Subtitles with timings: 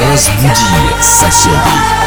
[0.00, 1.97] Разбуди соседей.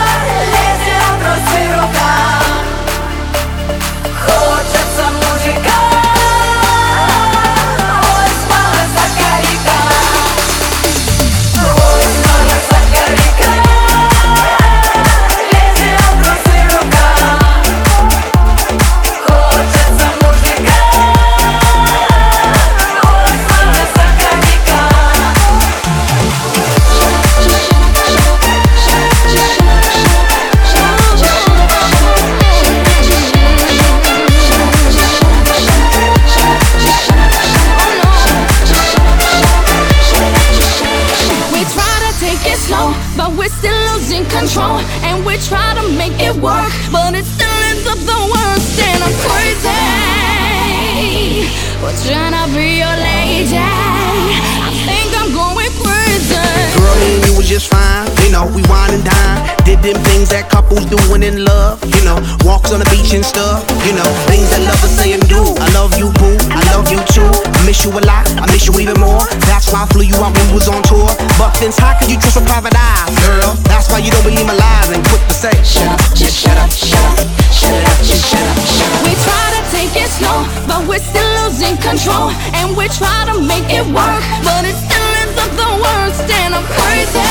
[51.91, 53.59] Trying to be your lady.
[53.59, 56.39] I think I'm going crazy.
[56.79, 58.07] Girl, me and you was just fine.
[58.23, 59.43] You know, we wine and dine.
[59.67, 61.83] Did them things that couples doing in love.
[61.83, 63.67] You know, walks on the beach and stuff.
[63.83, 65.43] You know, things that lovers say and do.
[65.59, 66.39] I love you, boo.
[66.55, 67.27] I love you too.
[67.27, 68.31] I miss you a lot.
[68.39, 69.27] I miss you even more.
[69.51, 71.11] That's why I flew you out when we was on tour.
[71.35, 73.59] But then how could you trust a private eye, girl?
[73.67, 76.55] That's why you don't believe my lies and quick to say, shut up, just shut
[76.63, 79.03] up, shut up, shut up, just shut up, shut up.
[79.03, 82.29] We try to take it slow, but we're still losing control.
[82.53, 86.29] And we try to make it work, but it still ends up the worst.
[86.31, 87.22] And I'm crazy.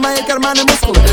[0.00, 1.09] mai e chiar mai nemuscul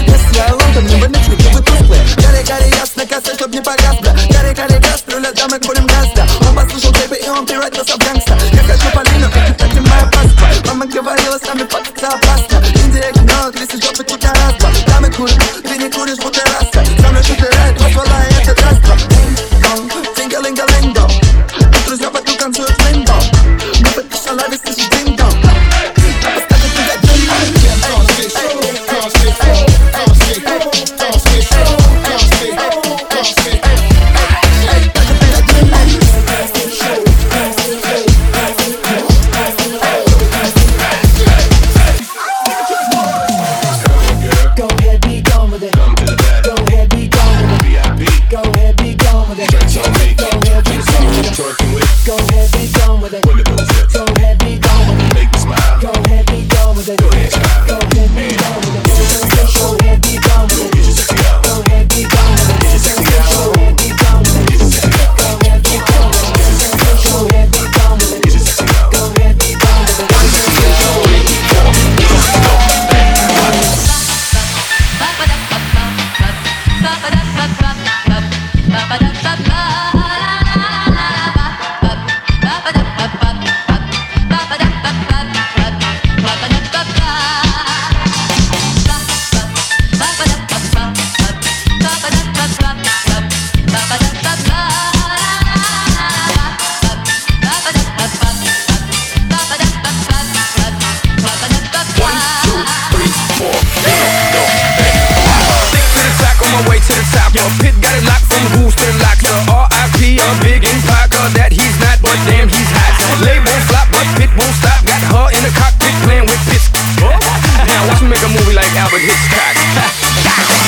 [118.57, 119.54] like Albert Hitchcock.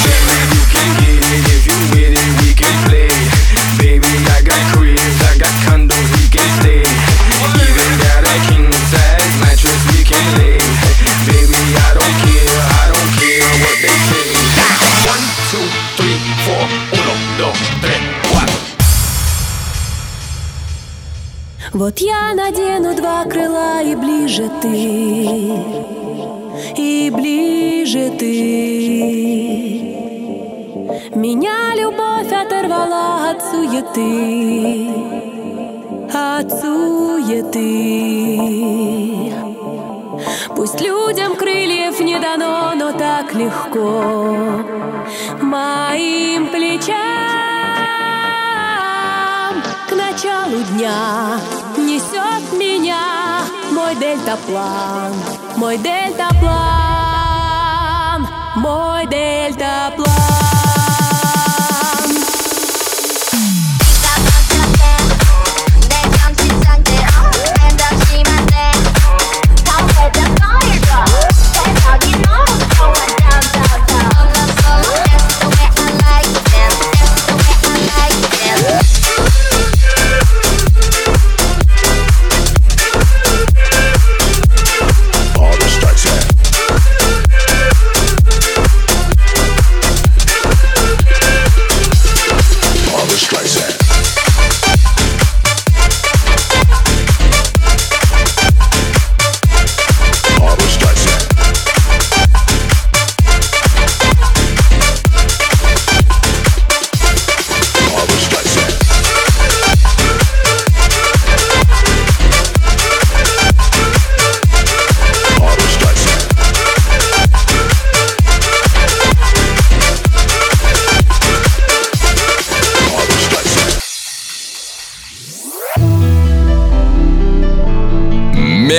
[0.05, 3.09] Baby, you can get it if you with it, we can play.
[3.81, 6.85] Baby, I got cribs, I got condos, we can stay.
[6.85, 10.61] Even got a king size mattress we can lay.
[11.25, 14.37] Baby, I don't care, I don't care what they say.
[15.09, 15.65] One, two,
[15.97, 16.63] three, four,
[16.93, 18.59] uno, dos, tres, cuatro.
[21.73, 24.67] Вот я надену два крыла и ближе ты,
[26.75, 27.58] и ближе
[27.91, 29.79] ты.
[31.15, 34.89] Меня любовь оторвала от суеты,
[36.13, 37.59] от суеты.
[40.55, 44.03] Пусть людям крыльев не дано, но так легко
[45.41, 46.99] моим плечам
[49.87, 51.39] к началу дня
[51.77, 55.13] несет меня мой дельтаплан,
[55.55, 56.88] мой дельтаплан,
[58.59, 60.48] мой дельтаплан.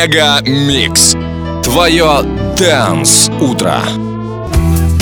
[0.00, 1.14] MegaMix.
[1.62, 2.22] Твое
[2.56, 3.82] Dance Утро.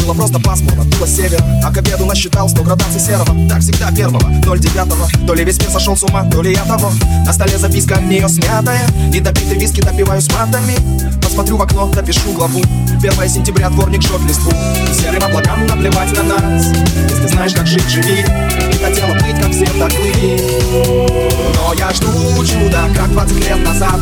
[0.02, 3.48] Было просто пасмурно, было север А к обеду насчитал 100 градаций серого.
[3.48, 6.64] Так всегда первого, ноль девятого То ли весь мир сошел с ума, то ли я
[6.64, 6.90] того.
[7.24, 10.74] На столе записка нее смятая И допитый виски допиваю с матами.
[11.22, 12.60] Посмотрю в окно, допишу главу.
[12.96, 14.50] 1 сентября, дворник жжет листву.
[14.50, 16.66] И серым облакам наплевать на нас.
[17.08, 18.24] Если знаешь, как жить, живи.
[18.66, 20.42] Не хотела быть, как все, так плыви.
[21.54, 23.97] Но я жду чуда, как 20 лет назад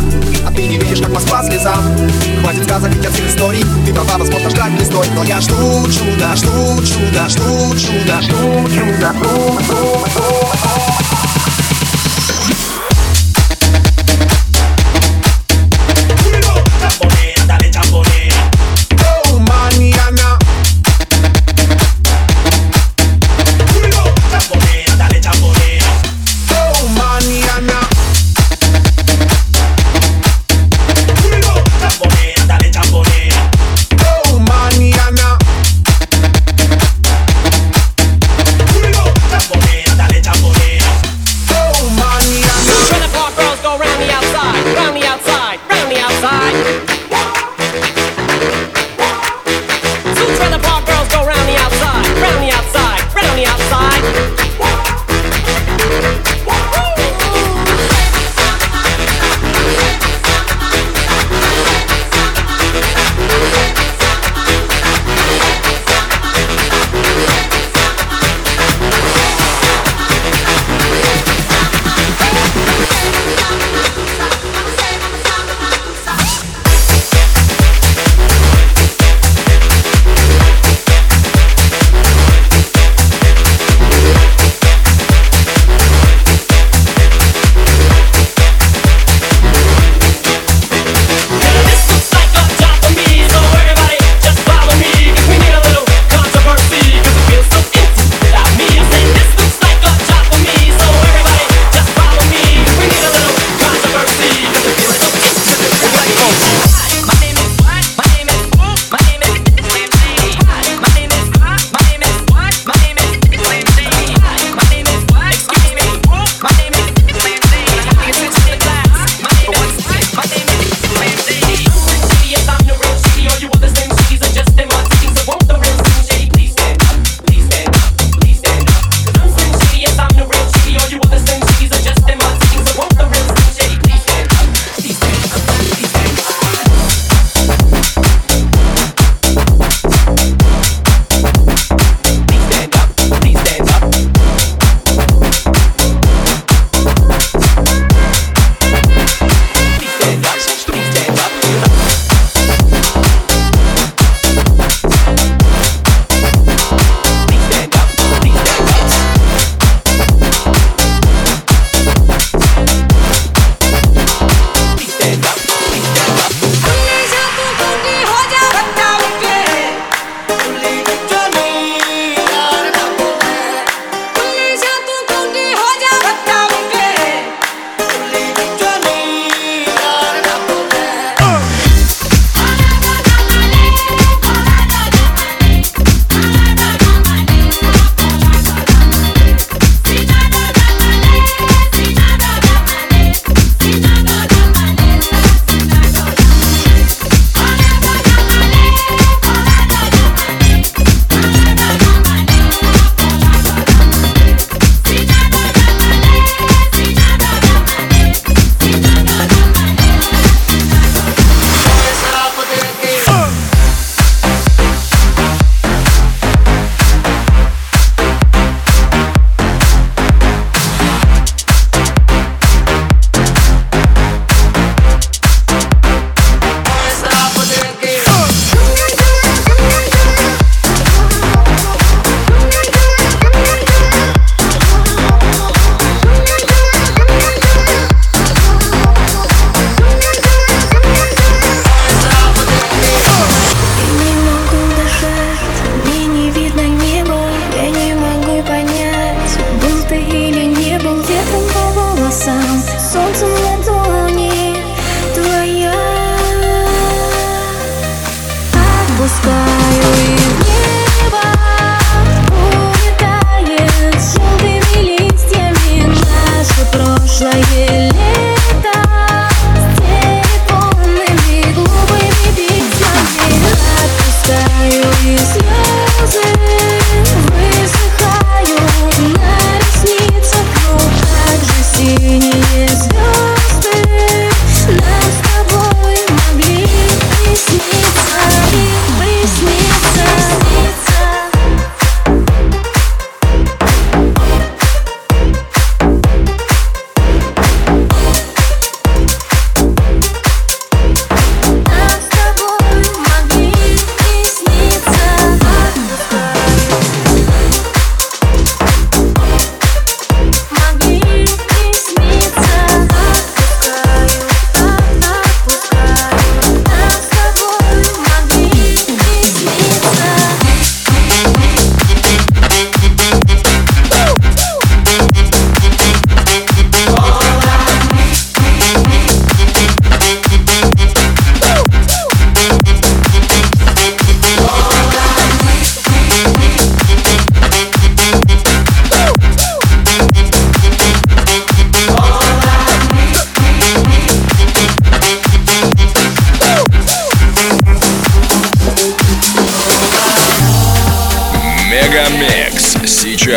[1.26, 1.82] Москва слезам
[2.40, 3.64] Хватит сказок и детских историй.
[3.84, 5.11] Ты права, возможно, ждать не стоит.
[5.14, 11.06] Но я жду чуда, жду чуда, жду чуда, жду чуда, жду, жду,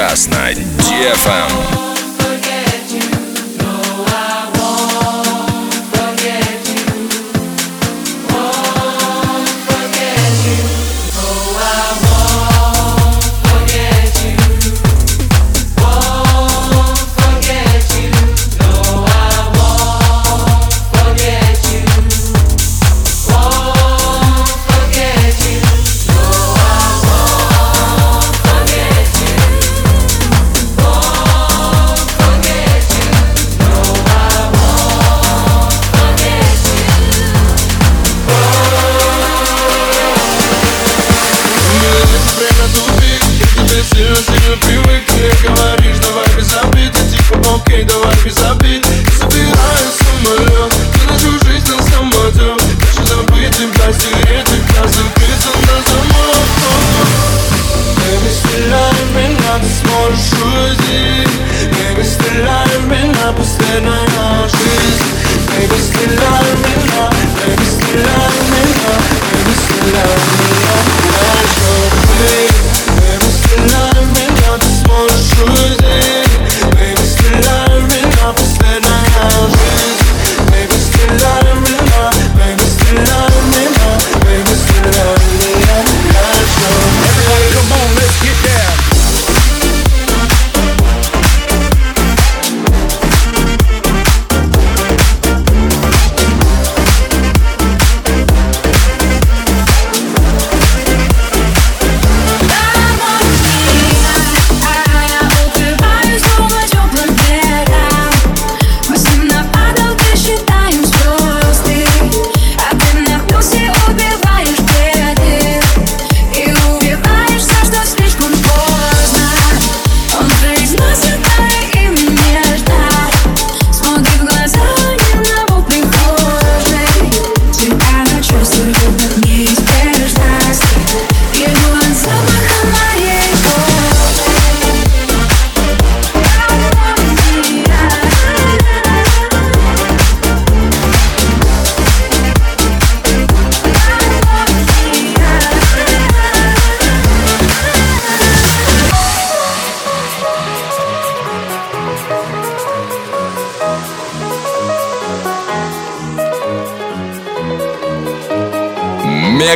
[0.10, 0.50] прекрасно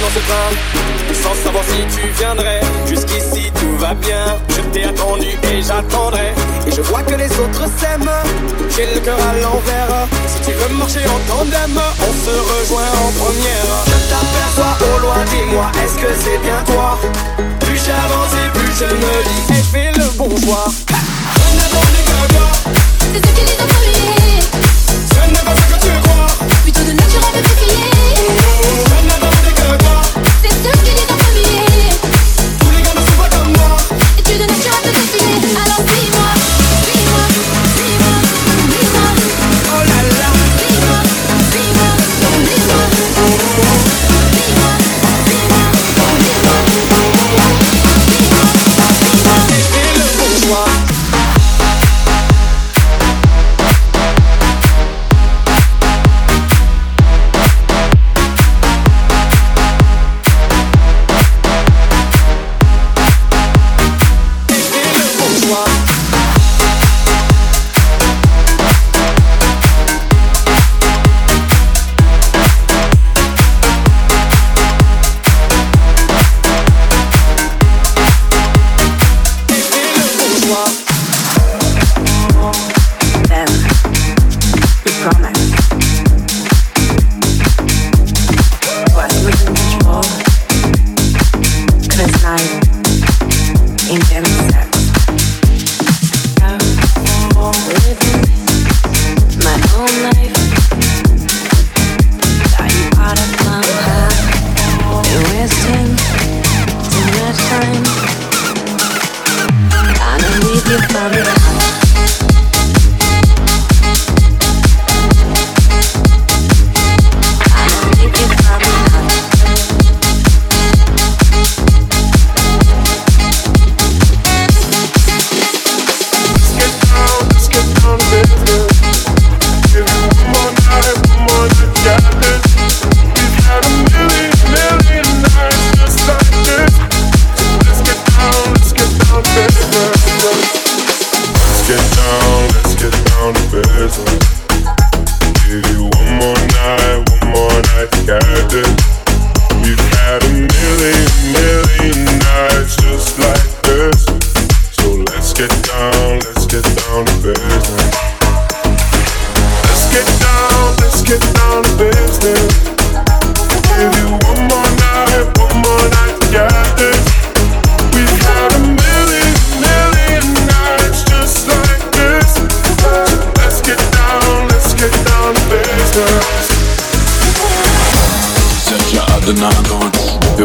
[0.00, 2.60] monter sans savoir si tu viendrais.
[2.86, 6.32] Jusqu'ici tout va bien, je t'ai attendu et j'attendrai.
[6.66, 8.10] Et je vois que les autres s'aiment,
[8.74, 10.08] j'ai le cœur à l'envers.
[10.26, 13.70] Si tu veux marcher en tandem, on se rejoint en première.
[13.86, 16.98] Je t'aperçois au loin, dis-moi, est-ce que c'est bien toi?
[17.60, 22.00] Plus j'avance et plus je me dis, ai-je fait le bon choix On a vendu
[22.08, 22.46] gaga,
[23.12, 23.66] c'est ce qui les a
[25.14, 26.26] Je ne pas ce que tu crois,
[26.62, 27.93] plutôt de nature à me défier.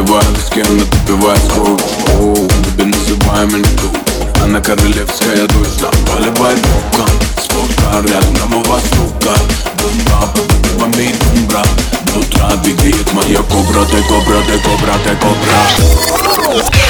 [0.00, 1.82] Выпиваю с кем, но допиваю скотч
[2.18, 9.34] Оу, тебе называй меня тут Она королевская дочь, нам поливай боком Спорткар рядом, домова сука
[9.76, 11.62] Бумба, побивами думбра
[12.06, 16.89] До утра двигает моя кобра Ты кобра, ты кобра, ты кобра